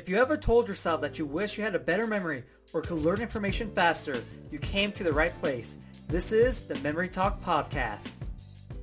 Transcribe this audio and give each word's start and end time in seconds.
If 0.00 0.08
you 0.08 0.16
ever 0.16 0.38
told 0.38 0.66
yourself 0.66 1.02
that 1.02 1.18
you 1.18 1.26
wish 1.26 1.58
you 1.58 1.62
had 1.62 1.74
a 1.74 1.78
better 1.78 2.06
memory 2.06 2.42
or 2.72 2.80
could 2.80 3.02
learn 3.02 3.20
information 3.20 3.70
faster, 3.70 4.24
you 4.50 4.58
came 4.58 4.92
to 4.92 5.04
the 5.04 5.12
right 5.12 5.38
place. 5.40 5.76
This 6.08 6.32
is 6.32 6.66
the 6.66 6.76
Memory 6.76 7.10
Talk 7.10 7.44
Podcast. 7.44 8.08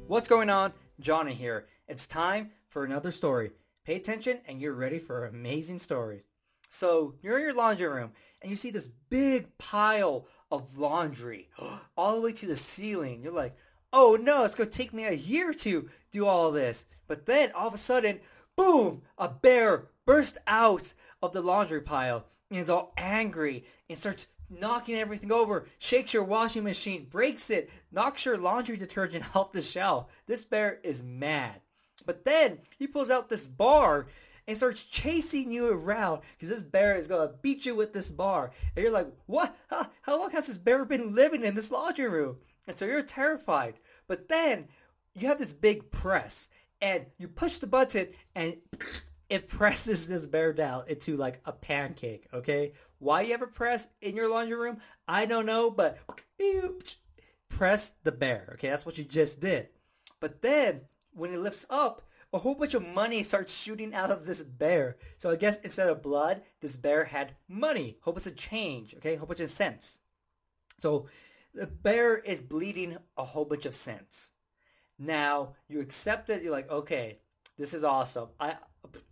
What's 0.05 0.27
going 0.27 0.51
on? 0.51 0.73
Johnny 0.99 1.33
here. 1.33 1.65
It's 1.87 2.05
time 2.05 2.51
for 2.69 2.85
another 2.85 3.11
story. 3.11 3.49
Pay 3.83 3.95
attention 3.95 4.41
and 4.47 4.61
you're 4.61 4.75
ready 4.75 4.99
for 4.99 5.25
an 5.25 5.33
amazing 5.33 5.79
story. 5.79 6.21
So 6.69 7.15
you're 7.23 7.39
in 7.39 7.45
your 7.45 7.55
laundry 7.55 7.87
room 7.87 8.11
and 8.43 8.51
you 8.51 8.55
see 8.55 8.69
this 8.69 8.87
big 9.09 9.57
pile 9.57 10.27
of 10.51 10.77
laundry 10.77 11.49
all 11.97 12.13
the 12.13 12.21
way 12.21 12.33
to 12.33 12.45
the 12.45 12.55
ceiling. 12.55 13.23
You're 13.23 13.33
like, 13.33 13.57
oh 13.91 14.19
no, 14.21 14.45
it's 14.45 14.53
going 14.53 14.69
to 14.69 14.77
take 14.77 14.93
me 14.93 15.05
a 15.05 15.13
year 15.13 15.51
to 15.51 15.89
do 16.11 16.27
all 16.27 16.51
this. 16.51 16.85
But 17.07 17.25
then 17.25 17.53
all 17.53 17.69
of 17.69 17.73
a 17.73 17.79
sudden, 17.79 18.19
boom, 18.55 19.01
a 19.17 19.29
bear 19.29 19.87
bursts 20.05 20.37
out 20.47 20.93
of 21.21 21.33
the 21.33 21.41
laundry 21.41 21.81
pile 21.81 22.25
and 22.49 22.59
is 22.59 22.69
all 22.69 22.93
angry 22.97 23.65
and 23.89 23.97
starts 23.97 24.27
knocking 24.49 24.95
everything 24.95 25.31
over, 25.31 25.67
shakes 25.77 26.13
your 26.13 26.23
washing 26.23 26.63
machine, 26.63 27.07
breaks 27.09 27.49
it, 27.49 27.69
knocks 27.91 28.25
your 28.25 28.37
laundry 28.37 28.77
detergent 28.77 29.23
off 29.35 29.51
the 29.51 29.61
shelf. 29.61 30.07
This 30.25 30.45
bear 30.45 30.79
is 30.83 31.03
mad. 31.03 31.61
But 32.05 32.23
then 32.25 32.59
he 32.77 32.87
pulls 32.87 33.09
out 33.09 33.29
this 33.29 33.47
bar 33.47 34.07
and 34.47 34.55
starts 34.55 34.85
chasing 34.85 35.51
you 35.51 35.69
around 35.69 36.21
because 36.37 36.49
this 36.49 36.61
bear 36.61 36.97
is 36.97 37.07
going 37.07 37.27
to 37.27 37.35
beat 37.41 37.65
you 37.65 37.75
with 37.75 37.91
this 37.93 38.09
bar. 38.09 38.51
And 38.75 38.83
you're 38.83 38.93
like, 38.93 39.11
what? 39.25 39.55
How, 39.69 39.87
how 40.03 40.19
long 40.19 40.31
has 40.31 40.47
this 40.47 40.57
bear 40.57 40.85
been 40.85 41.13
living 41.13 41.43
in 41.43 41.53
this 41.53 41.69
laundry 41.69 42.07
room? 42.07 42.37
And 42.65 42.77
so 42.77 42.85
you're 42.85 43.01
terrified. 43.01 43.75
But 44.07 44.29
then 44.29 44.69
you 45.13 45.27
have 45.27 45.39
this 45.39 45.53
big 45.53 45.91
press 45.91 46.47
and 46.81 47.07
you 47.17 47.27
push 47.27 47.57
the 47.57 47.67
button 47.67 48.07
and 48.35 48.57
it 49.29 49.49
presses 49.49 50.07
this 50.07 50.27
bear 50.27 50.53
down 50.53 50.83
into 50.87 51.17
like 51.17 51.41
a 51.45 51.51
pancake, 51.51 52.27
okay? 52.33 52.73
Why 52.99 53.21
you 53.21 53.35
a 53.35 53.47
press 53.47 53.87
in 54.01 54.15
your 54.15 54.29
laundry 54.29 54.57
room? 54.57 54.77
I 55.07 55.25
don't 55.25 55.45
know, 55.45 55.69
but 55.69 55.99
press 57.49 57.93
the 58.03 58.11
bear, 58.11 58.51
okay? 58.53 58.69
That's 58.69 58.85
what 58.85 58.97
you 58.97 59.03
just 59.03 59.39
did. 59.39 59.69
But 60.19 60.41
then 60.41 60.81
when 61.13 61.33
it 61.33 61.39
lifts 61.39 61.65
up, 61.69 62.03
a 62.33 62.39
whole 62.39 62.55
bunch 62.55 62.73
of 62.73 62.85
money 62.85 63.23
starts 63.23 63.55
shooting 63.55 63.93
out 63.93 64.11
of 64.11 64.25
this 64.25 64.43
bear. 64.43 64.97
So 65.17 65.29
I 65.29 65.35
guess 65.35 65.59
instead 65.59 65.87
of 65.87 66.01
blood, 66.01 66.41
this 66.61 66.75
bear 66.75 67.05
had 67.05 67.35
money. 67.47 67.97
Whole 68.01 68.13
bunch 68.13 68.27
of 68.27 68.35
change, 68.35 68.95
okay? 68.95 69.15
Whole 69.15 69.27
bunch 69.27 69.39
of 69.39 69.49
cents. 69.49 69.99
So 70.79 71.07
the 71.53 71.67
bear 71.67 72.17
is 72.17 72.41
bleeding 72.41 72.97
a 73.17 73.23
whole 73.23 73.45
bunch 73.45 73.65
of 73.65 73.75
cents. 73.75 74.31
Now 74.99 75.55
you 75.67 75.79
accept 75.79 76.29
it. 76.29 76.43
You're 76.43 76.51
like, 76.51 76.69
okay, 76.69 77.19
this 77.57 77.73
is 77.73 77.83
awesome. 77.83 78.29
I 78.39 78.55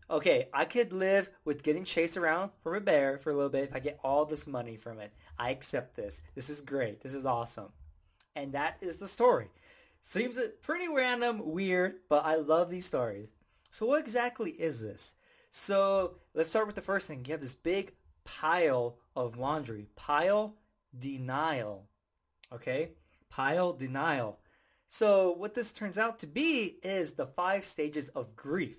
okay, 0.09 0.49
I 0.53 0.65
could 0.65 0.93
live 0.93 1.29
with 1.43 1.63
getting 1.63 1.83
chased 1.83 2.17
around 2.17 2.51
from 2.61 2.75
a 2.75 2.81
bear 2.81 3.17
for 3.17 3.31
a 3.31 3.35
little 3.35 3.49
bit 3.49 3.63
if 3.63 3.75
I 3.75 3.79
get 3.79 3.99
all 4.03 4.25
this 4.25 4.47
money 4.47 4.75
from 4.75 4.99
it. 4.99 5.13
I 5.37 5.49
accept 5.49 5.95
this. 5.95 6.21
This 6.35 6.49
is 6.49 6.61
great. 6.61 7.01
This 7.01 7.15
is 7.15 7.25
awesome. 7.25 7.69
And 8.35 8.53
that 8.53 8.77
is 8.81 8.97
the 8.97 9.07
story. 9.07 9.49
Seems 10.01 10.37
pretty 10.61 10.87
random, 10.87 11.51
weird, 11.51 11.95
but 12.09 12.25
I 12.25 12.35
love 12.35 12.69
these 12.69 12.85
stories. 12.85 13.29
So 13.71 13.85
what 13.87 13.99
exactly 13.99 14.51
is 14.51 14.81
this? 14.81 15.13
So 15.49 16.17
let's 16.33 16.49
start 16.49 16.67
with 16.67 16.75
the 16.75 16.81
first 16.81 17.07
thing. 17.07 17.25
You 17.25 17.31
have 17.31 17.41
this 17.41 17.55
big 17.55 17.93
pile 18.23 18.97
of 19.15 19.37
laundry. 19.37 19.87
Pile 19.95 20.55
denial. 20.97 21.87
Okay? 22.53 22.91
Pile 23.29 23.73
denial. 23.73 24.39
So 24.87 25.31
what 25.31 25.55
this 25.55 25.73
turns 25.73 25.97
out 25.97 26.19
to 26.19 26.27
be 26.27 26.77
is 26.83 27.13
the 27.13 27.25
five 27.25 27.63
stages 27.63 28.09
of 28.09 28.35
grief. 28.35 28.77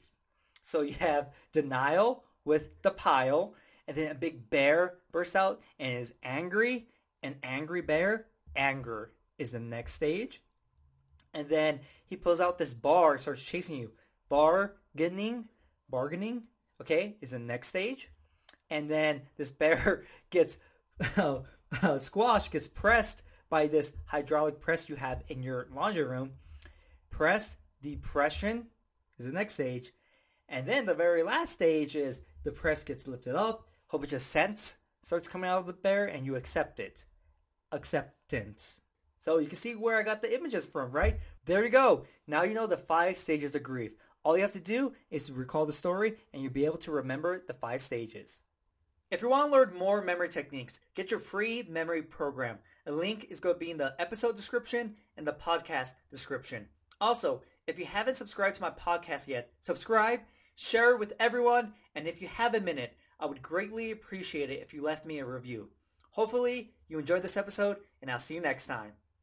So 0.67 0.81
you 0.81 0.95
have 0.95 1.31
denial 1.53 2.25
with 2.45 2.83
the 2.83 2.91
pile, 2.91 3.55
and 3.87 3.97
then 3.97 4.11
a 4.11 4.17
big 4.17 4.51
bear 4.51 4.95
bursts 5.13 5.37
out 5.37 5.63
and 5.79 6.01
is 6.01 6.13
angry. 6.25 6.89
An 7.23 7.37
angry 7.45 7.83
bear, 7.83 8.27
anger 8.57 9.13
is 9.39 9.53
the 9.53 9.61
next 9.61 9.93
stage. 9.93 10.43
And 11.33 11.49
then 11.49 11.83
he 12.05 12.17
pulls 12.17 12.41
out 12.41 12.59
this 12.59 12.75
bar 12.75 13.13
and 13.13 13.23
starts 13.23 13.45
chasing 13.45 13.77
you. 13.77 13.93
Bargaining, 14.29 15.45
bargaining, 15.89 16.43
okay, 16.81 17.15
is 17.21 17.31
the 17.31 17.39
next 17.39 17.69
stage. 17.69 18.11
And 18.69 18.91
then 18.91 19.23
this 19.37 19.53
bear 19.53 20.03
gets 20.31 20.59
uh, 21.17 21.43
uh, 21.81 21.99
squashed, 21.99 22.51
gets 22.51 22.67
pressed 22.67 23.23
by 23.49 23.69
this 23.69 23.93
hydraulic 24.07 24.61
press 24.61 24.89
you 24.89 24.97
have 24.97 25.23
in 25.29 25.45
your 25.45 25.69
laundry 25.73 26.03
room. 26.03 26.33
Press 27.09 27.57
depression 27.81 28.67
is 29.17 29.27
the 29.27 29.33
next 29.33 29.55
stage. 29.55 29.93
And 30.49 30.67
then 30.67 30.87
the 30.87 30.95
very 30.95 31.23
last 31.23 31.53
stage 31.53 31.97
is 31.97 32.21
the 32.45 32.53
press 32.53 32.85
gets 32.85 33.07
lifted 33.07 33.35
up, 33.35 33.61
a 33.61 33.65
whole 33.89 34.01
bunch 34.01 34.13
of 34.13 34.23
starts 34.23 35.29
coming 35.29 35.51
out 35.51 35.61
of 35.61 35.67
the 35.67 35.73
bear, 35.73 36.07
and 36.07 36.25
you 36.25 36.37
accept 36.37 36.81
it. 36.81 37.05
Acceptance. 37.73 38.81
So 39.21 39.39
you 39.39 39.49
can 39.49 39.57
see 39.57 39.75
where 39.75 39.97
I 39.97 40.03
got 40.03 40.23
the 40.23 40.35
images 40.35 40.65
from, 40.65 40.93
right? 40.93 41.19
There 41.45 41.65
you 41.65 41.71
go. 41.71 42.05
Now 42.27 42.43
you 42.43 42.55
know 42.55 42.67
the 42.67 42.77
five 42.77 43.17
stages 43.17 43.55
of 43.55 43.63
grief. 43.63 43.93
All 44.23 44.37
you 44.37 44.43
have 44.43 44.53
to 44.53 44.61
do 44.61 44.93
is 45.11 45.31
recall 45.31 45.67
the 45.67 45.73
story 45.73 46.17
and 46.33 46.43
you'll 46.43 46.53
be 46.53 46.65
able 46.65 46.79
to 46.79 46.91
remember 46.91 47.43
the 47.47 47.55
five 47.55 47.83
stages. 47.83 48.43
If 49.11 49.23
you 49.23 49.29
want 49.29 49.47
to 49.47 49.53
learn 49.53 49.75
more 49.79 50.03
memory 50.03 50.29
techniques, 50.29 50.81
get 50.95 51.13
your 51.13 51.21
free 51.21 51.65
memory 51.69 52.03
program. 52.03 52.59
A 52.87 52.93
link 52.93 53.27
is 53.31 53.39
going 53.39 53.55
to 53.55 53.59
be 53.59 53.71
in 53.71 53.79
the 53.79 53.95
episode 54.01 54.35
description 54.35 54.97
and 55.17 55.27
the 55.27 55.33
podcast 55.33 55.95
description. 56.11 56.67
Also, 57.01 57.43
if 57.69 57.79
you 57.79 57.85
haven't 57.85 58.17
subscribed 58.17 58.57
to 58.57 58.63
my 58.63 58.71
podcast 58.71 59.29
yet, 59.29 59.53
subscribe 59.61 60.21
share 60.57 60.93
it 60.93 60.99
with 60.99 61.13
everyone, 61.21 61.75
and 61.95 62.09
if 62.09 62.21
you 62.21 62.27
have 62.27 62.55
a 62.55 62.61
minute, 62.61 62.97
I 63.21 63.27
would 63.27 63.43
greatly 63.43 63.93
appreciate 63.93 64.51
it 64.51 64.61
if 64.61 64.75
you 64.75 64.83
left 64.83 65.07
me 65.07 65.21
a 65.21 65.25
review. 65.25 65.69
Hopefully, 66.11 66.73
you 66.89 66.99
enjoyed 66.99 67.23
this 67.23 67.37
episode, 67.37 67.77
and 68.03 68.11
I'll 68.11 68.19
see 68.19 68.35
you 68.35 68.41
next 68.41 68.67
time. 68.67 68.93